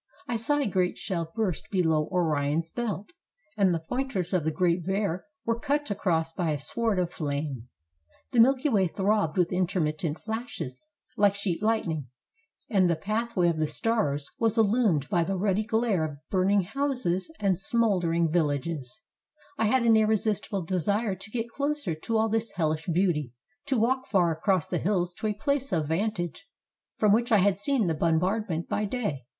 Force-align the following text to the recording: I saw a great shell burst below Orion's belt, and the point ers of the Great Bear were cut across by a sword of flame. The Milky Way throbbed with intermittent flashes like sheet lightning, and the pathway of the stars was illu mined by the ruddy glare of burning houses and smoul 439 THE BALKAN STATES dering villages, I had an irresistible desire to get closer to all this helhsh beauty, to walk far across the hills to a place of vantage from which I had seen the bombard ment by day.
I 0.27 0.35
saw 0.35 0.57
a 0.57 0.65
great 0.65 0.97
shell 0.97 1.31
burst 1.35 1.69
below 1.69 2.09
Orion's 2.11 2.71
belt, 2.71 3.11
and 3.55 3.71
the 3.71 3.81
point 3.81 4.15
ers 4.15 4.33
of 4.33 4.43
the 4.45 4.51
Great 4.51 4.83
Bear 4.83 5.25
were 5.45 5.59
cut 5.59 5.91
across 5.91 6.31
by 6.31 6.49
a 6.49 6.57
sword 6.57 6.97
of 6.97 7.11
flame. 7.13 7.67
The 8.31 8.39
Milky 8.39 8.67
Way 8.67 8.87
throbbed 8.87 9.37
with 9.37 9.53
intermittent 9.53 10.17
flashes 10.17 10.81
like 11.17 11.35
sheet 11.35 11.61
lightning, 11.61 12.07
and 12.67 12.89
the 12.89 12.95
pathway 12.95 13.47
of 13.47 13.59
the 13.59 13.67
stars 13.67 14.27
was 14.39 14.57
illu 14.57 14.85
mined 14.85 15.07
by 15.07 15.23
the 15.23 15.37
ruddy 15.37 15.63
glare 15.65 16.03
of 16.03 16.17
burning 16.31 16.61
houses 16.61 17.29
and 17.39 17.59
smoul 17.59 18.01
439 18.01 18.25
THE 18.31 18.39
BALKAN 18.39 18.59
STATES 18.59 18.71
dering 18.71 18.73
villages, 18.79 19.01
I 19.59 19.65
had 19.67 19.83
an 19.85 19.95
irresistible 19.95 20.63
desire 20.63 21.13
to 21.13 21.29
get 21.29 21.47
closer 21.47 21.93
to 21.93 22.17
all 22.17 22.27
this 22.27 22.51
helhsh 22.53 22.91
beauty, 22.91 23.33
to 23.67 23.77
walk 23.77 24.07
far 24.07 24.31
across 24.31 24.65
the 24.65 24.79
hills 24.79 25.13
to 25.19 25.27
a 25.27 25.33
place 25.35 25.71
of 25.71 25.87
vantage 25.89 26.47
from 26.97 27.13
which 27.13 27.31
I 27.31 27.37
had 27.37 27.59
seen 27.59 27.85
the 27.85 27.93
bombard 27.93 28.49
ment 28.49 28.67
by 28.67 28.85
day. 28.85 29.25